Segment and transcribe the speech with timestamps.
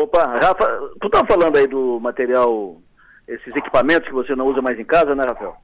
[0.00, 2.80] Opa, Rafa, tu tá falando aí do material,
[3.28, 5.54] esses equipamentos que você não usa mais em casa, né, Rafael?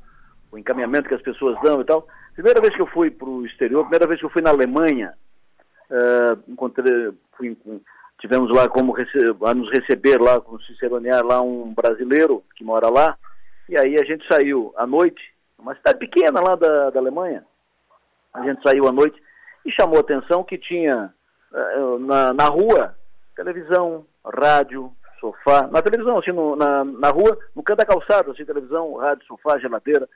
[0.52, 2.06] O encaminhamento que as pessoas dão e tal.
[2.34, 5.14] Primeira vez que eu fui para o exterior, primeira vez que eu fui na Alemanha,
[5.90, 7.56] uh, encontrei, fui,
[8.20, 12.90] tivemos lá como rece a nos receber lá, como ciceronear lá um brasileiro que mora
[12.90, 13.16] lá,
[13.70, 17.42] e aí a gente saiu à noite, uma cidade pequena lá da, da Alemanha,
[18.34, 19.18] a gente saiu à noite
[19.64, 21.10] e chamou a atenção que tinha
[21.50, 22.94] uh, na, na rua
[23.36, 28.44] televisão, rádio, sofá, na televisão, assim, no, na, na rua, no canto da calçada, assim,
[28.44, 30.08] televisão, rádio, sofá, geladeira,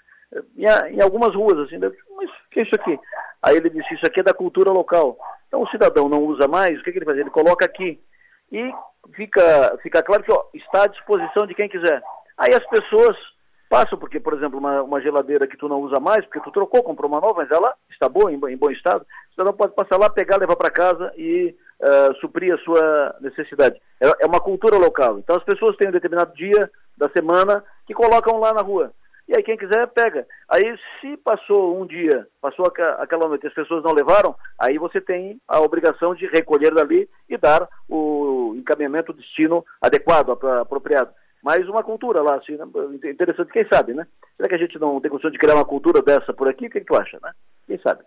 [0.57, 2.99] em, em algumas ruas, assim, mas o que é isso aqui?
[3.43, 5.16] Aí ele disse, isso aqui é da cultura local.
[5.49, 7.19] Então o cidadão não usa mais, o que, que ele faz?
[7.19, 8.01] Ele coloca aqui.
[8.52, 8.73] E
[9.15, 12.02] fica, fica claro que ó, está à disposição de quem quiser.
[12.37, 13.16] Aí as pessoas
[13.70, 16.83] passam, porque, por exemplo, uma, uma, geladeira que tu não usa mais, porque tu trocou,
[16.83, 19.96] comprou uma nova, mas ela está boa, em, em bom estado, o cidadão pode passar
[19.96, 23.80] lá, pegar, levar para casa e uh, suprir a sua necessidade.
[24.01, 25.20] É, é, uma cultura local.
[25.20, 28.93] Então as pessoas têm um determinado dia da semana que colocam lá na rua.
[29.29, 30.27] E aí quem quiser pega.
[30.49, 35.40] Aí se passou um dia, passou aquela noite, as pessoas não levaram, aí você tem
[35.46, 41.12] a obrigação de recolher dali e dar o encaminhamento, o destino adequado, apropriado.
[41.43, 42.65] Mais uma cultura lá, assim, né?
[43.10, 44.07] interessante, quem sabe, né?
[44.37, 46.66] Será que a gente não tem condição de criar uma cultura dessa por aqui?
[46.66, 47.33] O que, que tu acha, né?
[47.66, 48.02] Quem sabe?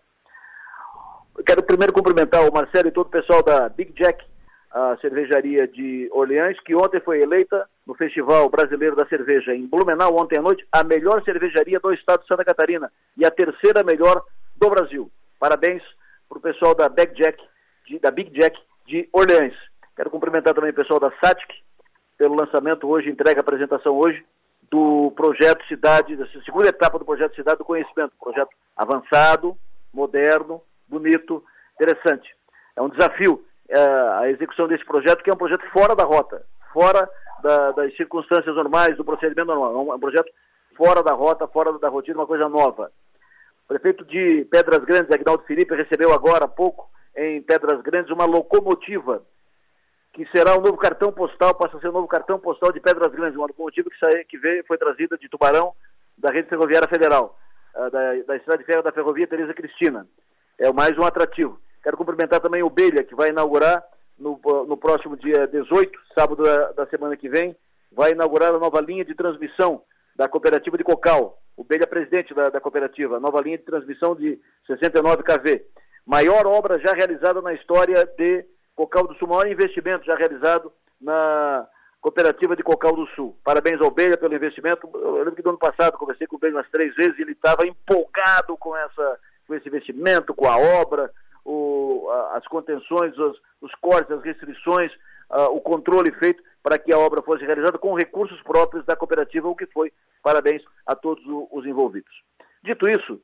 [1.46, 4.24] quero primeiro cumprimentar o Marcelo e todo o pessoal da Big Jack,
[4.72, 10.16] a cervejaria de Orleans, que ontem foi eleita no Festival Brasileiro da Cerveja em Blumenau,
[10.16, 14.24] ontem à noite, a melhor cervejaria do estado de Santa Catarina e a terceira melhor
[14.56, 15.12] do Brasil.
[15.40, 15.84] Parabéns
[16.30, 17.42] para o pessoal da Big Jack,
[17.88, 19.54] de, da Big Jack de Orleans.
[19.96, 21.63] Quero cumprimentar também o pessoal da SATIC
[22.18, 24.24] pelo lançamento hoje, entrega a apresentação hoje
[24.72, 29.58] do projeto Cidade, da segunda etapa do projeto Cidade do Conhecimento, projeto avançado,
[29.94, 31.44] moderno, bonito,
[31.76, 32.30] interessante.
[32.76, 36.46] É um desafio é, a execução desse projeto, que é um projeto fora da rota,
[36.72, 37.10] fora
[37.42, 39.92] da, das circunstâncias normais, do procedimento normal.
[39.92, 40.32] É um projeto
[40.76, 42.92] fora da rota, fora da rotina, uma coisa nova.
[43.66, 48.26] O prefeito de Pedras Grandes, Agnaldo Felipe, recebeu agora há pouco, em Pedras Grandes, uma
[48.26, 49.24] locomotiva
[50.14, 53.12] que será o novo cartão postal, passa a ser o novo cartão postal de Pedras
[53.12, 55.74] Grandes, uma locomotiva que, saiu, que veio, foi trazida de Tubarão,
[56.18, 57.38] da Rede Ferroviária Federal,
[57.76, 60.08] uh, da, da Estrada de Ferro da Ferrovia Tereza Cristina
[60.60, 61.60] é mais um atrativo.
[61.82, 63.84] Quero cumprimentar também o Belha, que vai inaugurar
[64.18, 67.56] no, no próximo dia 18, sábado da, da, semana que vem,
[67.92, 69.82] vai inaugurar a nova linha de transmissão
[70.16, 71.38] da cooperativa de Cocal.
[71.58, 75.66] O Belha é presidente da, da cooperativa, nova linha de transmissão de 69 kV.
[76.06, 78.46] Maior obra já realizada na história de
[78.76, 81.68] Cocal do Sul, maior investimento já realizado na
[82.02, 83.38] cooperativa de Cocal do Sul.
[83.44, 84.90] Parabéns ao Belha pelo investimento.
[84.94, 87.32] Eu lembro que do ano passado conversei com o Belha umas três vezes e ele
[87.32, 91.12] estava empolgado com essa com esse investimento, com a obra,
[91.44, 94.92] o, as contenções, os, os, cortes, as restrições,
[95.30, 99.48] uh, o controle feito para que a obra fosse realizada com recursos próprios da cooperativa,
[99.48, 99.92] o que foi.
[100.22, 102.24] Parabéns a todos os envolvidos.
[102.64, 103.20] Dito isso,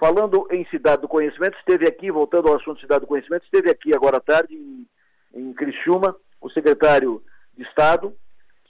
[0.00, 3.94] falando em Cidade do Conhecimento, esteve aqui, voltando ao assunto Cidade do Conhecimento, esteve aqui
[3.94, 4.88] agora à tarde, em,
[5.34, 7.22] em Criciúma, o secretário
[7.54, 8.16] de Estado,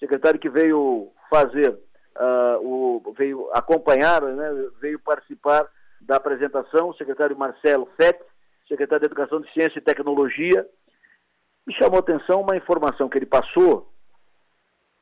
[0.00, 5.68] secretário que veio fazer, uh, o, veio acompanhar, né, veio participar
[6.00, 8.20] da apresentação, o secretário Marcelo Fett,
[8.66, 10.66] secretário de Educação de Ciência e Tecnologia,
[11.68, 13.88] e chamou atenção uma informação que ele passou,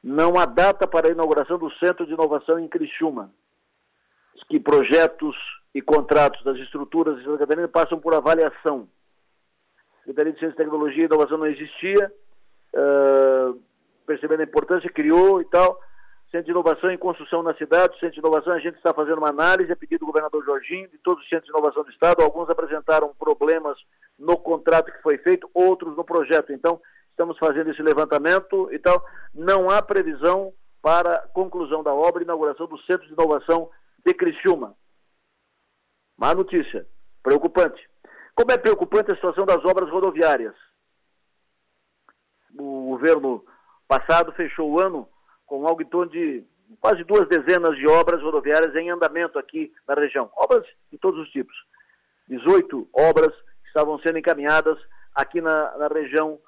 [0.03, 3.33] não há data para a inauguração do Centro de Inovação em Criciúma,
[4.49, 5.34] que projetos
[5.78, 8.89] e contratos das estruturas de Santa Catarina passam por avaliação.
[9.94, 12.12] A Secretaria de Ciência Tecnologia e Inovação não existia,
[12.75, 13.62] uh,
[14.05, 15.81] percebendo a importância, criou e tal,
[16.33, 19.28] Centro de Inovação em Construção na cidade, Centro de Inovação, a gente está fazendo uma
[19.28, 22.25] análise a pedido do governador Jorginho, de todos os centros de inovação do Estado.
[22.25, 23.78] Alguns apresentaram problemas
[24.19, 26.53] no contrato que foi feito, outros no projeto.
[26.53, 26.81] Então,
[27.11, 29.00] estamos fazendo esse levantamento e tal.
[29.33, 30.53] Não há previsão
[30.83, 33.71] para conclusão da obra e inauguração do Centro de Inovação
[34.05, 34.75] de Criciúma.
[36.19, 36.84] Má notícia,
[37.23, 37.89] preocupante.
[38.34, 40.55] Como é preocupante a situação das obras rodoviárias?
[42.59, 43.45] O governo
[43.87, 45.09] passado fechou o ano
[45.47, 46.44] com algo em torno de
[46.81, 50.29] quase duas dezenas de obras rodoviárias em andamento aqui na região.
[50.37, 51.55] Obras de todos os tipos.
[52.29, 53.32] 18 obras
[53.67, 54.79] estavam sendo encaminhadas
[55.15, 56.38] aqui na, na região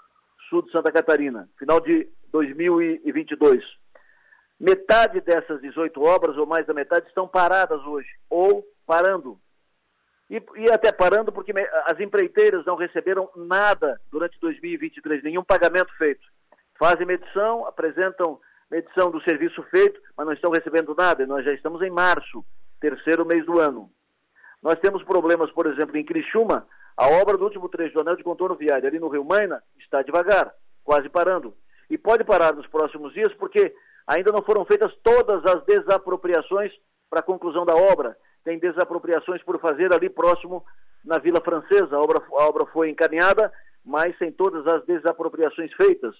[0.49, 3.64] sul de Santa Catarina, final de 2022.
[4.58, 9.40] Metade dessas 18 obras, ou mais da metade, estão paradas hoje, ou parando.
[10.31, 11.53] E, e, até parando porque
[11.87, 16.25] as empreiteiras não receberam nada durante 2023, nenhum pagamento feito.
[16.79, 18.41] Fazem medição, apresentam
[18.71, 21.27] medição do serviço feito, mas não estão recebendo nada.
[21.27, 22.44] Nós já estamos em março,
[22.81, 23.91] terceiro mês do ano.
[24.62, 26.65] Nós temos problemas, por exemplo, em Criciúma,
[26.97, 30.03] a obra do último trecho do anel de contorno viário ali no Rio Maina está
[30.03, 30.53] devagar.
[30.85, 31.55] quase parando.
[31.88, 33.75] E pode parar nos próximos dias, porque
[34.06, 36.73] ainda não foram feitas todas as desapropriações
[37.09, 38.17] para a conclusão da obra.
[38.44, 40.64] Tem desapropriações por fazer ali próximo
[41.04, 41.96] na Vila Francesa.
[41.96, 43.52] A obra, a obra foi encaminhada,
[43.84, 46.14] mas sem todas as desapropriações feitas.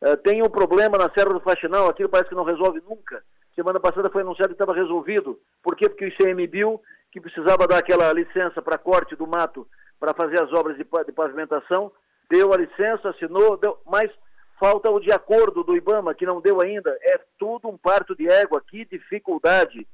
[0.00, 3.22] Uh, tem um problema na Serra do Faxinal, aquilo parece que não resolve nunca.
[3.54, 5.38] Semana passada foi anunciado que estava resolvido.
[5.62, 5.88] Por quê?
[5.88, 6.80] Porque o ICMBio,
[7.10, 9.66] que precisava dar aquela licença para corte do mato
[9.98, 11.90] para fazer as obras de, de pavimentação,
[12.30, 14.12] deu a licença, assinou, deu, mas
[14.60, 16.96] falta o de acordo do IBAMA, que não deu ainda.
[17.02, 19.86] É tudo um parto de égua, que dificuldade.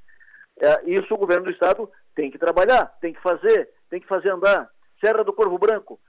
[0.61, 4.31] É, isso o governo do Estado tem que trabalhar, tem que fazer, tem que fazer
[4.31, 4.69] andar.
[5.05, 6.01] Serra do Corvo Branco,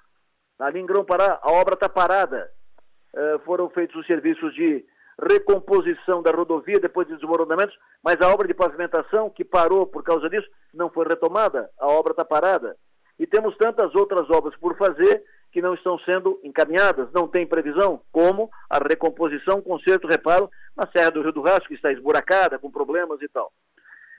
[0.60, 2.50] ali em Grão-Pará, a obra está parada.
[3.14, 4.86] É, foram feitos os serviços de
[5.22, 10.30] recomposição da rodovia depois de desmoronamentos, mas a obra de pavimentação, que parou por causa
[10.30, 12.76] disso, não foi retomada, a obra está parada.
[13.18, 18.02] E temos tantas outras obras por fazer que não estão sendo encaminhadas, não tem previsão,
[18.12, 22.70] como a recomposição, conserto, reparo na Serra do Rio do Rastro, que está esburacada, com
[22.70, 23.54] problemas e tal.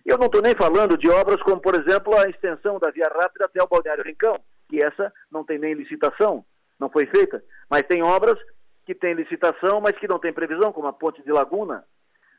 [0.07, 3.47] Eu não estou nem falando de obras como, por exemplo, a extensão da Via Rápida
[3.47, 4.39] até o Balneário Rincão,
[4.69, 6.45] que essa não tem nem licitação,
[6.79, 8.39] não foi feita, mas tem obras
[8.87, 11.85] que têm licitação, mas que não tem previsão, como a Ponte de Laguna,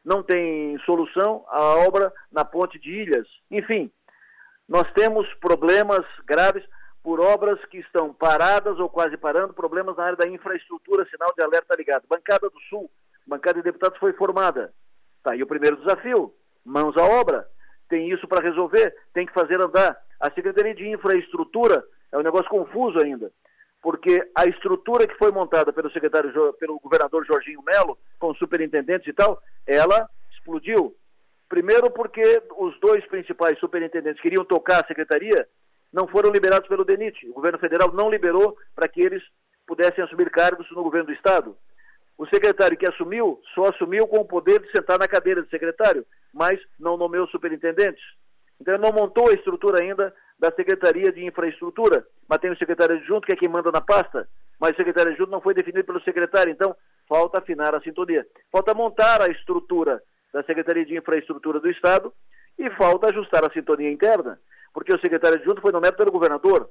[0.03, 3.27] não tem solução a obra na Ponte de Ilhas.
[3.51, 3.91] Enfim,
[4.65, 6.63] nós temos problemas graves
[7.03, 11.43] por obras que estão paradas ou quase parando, problemas na área da infraestrutura, sinal de
[11.43, 12.07] alerta ligado.
[12.07, 12.89] Bancada do Sul,
[13.25, 14.73] bancada de deputados foi formada.
[15.17, 16.33] Está aí o primeiro desafio,
[16.63, 17.45] mãos à obra.
[17.89, 19.97] Tem isso para resolver, tem que fazer andar.
[20.19, 23.31] A Secretaria de Infraestrutura é um negócio confuso ainda
[23.81, 29.13] porque a estrutura que foi montada pelo secretário, pelo governador Jorginho Melo, com superintendentes e
[29.13, 30.95] tal, ela explodiu.
[31.47, 35.47] Primeiro porque os dois principais superintendentes que queriam tocar a secretaria
[35.93, 37.29] não foram liberados pelo DENIT.
[37.29, 39.23] O governo federal não liberou para que eles
[39.65, 41.55] pudessem assumir cargos no governo do estado.
[42.17, 46.05] O secretário que assumiu só assumiu com o poder de sentar na cadeira de secretário,
[46.33, 48.03] mas não nomeou superintendentes.
[48.59, 53.25] Então não montou a estrutura ainda da Secretaria de Infraestrutura, mas tem o secretário adjunto,
[53.25, 54.27] que é quem manda na pasta,
[54.59, 56.75] mas o secretário adjunto não foi definido pelo secretário, então
[57.07, 58.25] falta afinar a sintonia.
[58.51, 60.01] Falta montar a estrutura
[60.33, 62.13] da Secretaria de Infraestrutura do Estado
[62.57, 64.39] e falta ajustar a sintonia interna,
[64.73, 66.69] porque o secretário adjunto foi nomeado pelo governador,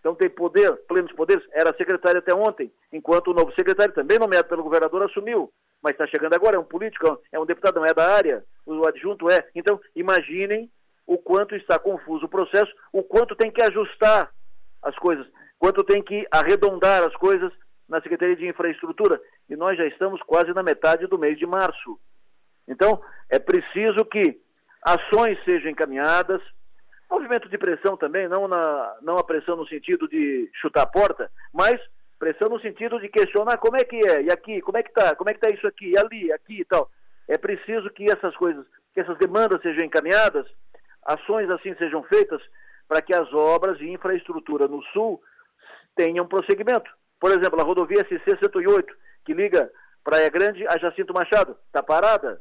[0.00, 4.48] então tem poder, plenos poderes, era secretário até ontem, enquanto o novo secretário, também nomeado
[4.48, 5.52] pelo governador, assumiu,
[5.82, 8.86] mas está chegando agora, é um político, é um deputado, não é da área, o
[8.86, 9.46] adjunto é.
[9.54, 10.70] Então, imaginem
[11.06, 14.30] o quanto está confuso o processo, o quanto tem que ajustar
[14.82, 15.26] as coisas,
[15.58, 17.52] quanto tem que arredondar as coisas
[17.88, 19.20] na Secretaria de Infraestrutura.
[19.48, 21.98] E nós já estamos quase na metade do mês de março.
[22.68, 23.00] Então,
[23.30, 24.38] é preciso que
[24.82, 26.42] ações sejam encaminhadas,
[27.10, 31.30] movimento de pressão também, não, na, não a pressão no sentido de chutar a porta,
[31.52, 31.80] mas
[32.18, 35.14] pressão no sentido de questionar como é que é, e aqui, como é que está,
[35.14, 36.90] como é que está isso aqui, e ali, aqui e tal.
[37.26, 40.46] É preciso que essas coisas, que essas demandas sejam encaminhadas,
[41.04, 42.42] ações assim sejam feitas
[42.86, 45.20] para que as obras de infraestrutura no sul
[45.94, 46.90] tenham prosseguimento.
[47.20, 48.86] Por exemplo, a rodovia SC-108,
[49.24, 49.70] que liga
[50.02, 52.40] Praia Grande a Jacinto Machado, está parada.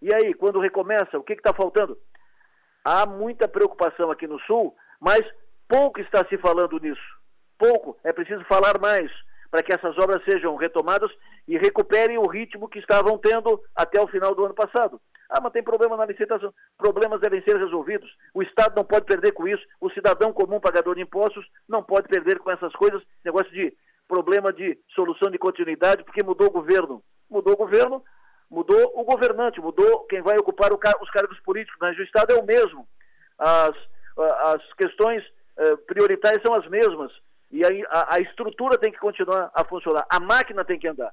[0.00, 1.98] E aí, quando recomeça, o que está faltando?
[2.84, 5.22] Há muita preocupação aqui no sul, mas
[5.68, 7.00] pouco está se falando nisso.
[7.58, 7.96] Pouco.
[8.04, 9.10] É preciso falar mais
[9.50, 11.10] para que essas obras sejam retomadas
[11.46, 15.00] e recuperem o ritmo que estavam tendo até o final do ano passado.
[15.30, 16.52] Ah, mas tem problema na licitação.
[16.76, 18.10] Problemas devem ser resolvidos.
[18.34, 19.64] O Estado não pode perder com isso.
[19.80, 23.02] O cidadão comum, pagador de impostos, não pode perder com essas coisas.
[23.24, 23.72] Negócio de
[24.06, 27.02] problema de solução de continuidade, porque mudou o governo.
[27.30, 28.02] Mudou o governo,
[28.50, 31.78] mudou o governante, mudou quem vai ocupar car os cargos políticos.
[31.80, 32.86] Mas o Estado é o mesmo.
[33.38, 33.74] As,
[34.16, 35.24] as questões
[35.56, 37.12] eh, prioritárias são as mesmas.
[37.50, 40.06] E aí a, a estrutura tem que continuar a funcionar.
[40.10, 41.12] A máquina tem que andar.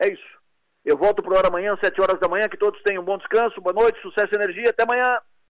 [0.00, 0.40] É isso.
[0.84, 2.48] Eu volto para hora amanhã, 7 horas da manhã.
[2.48, 4.70] Que todos tenham um bom descanso, boa noite, sucesso e energia.
[4.70, 5.18] Até amanhã.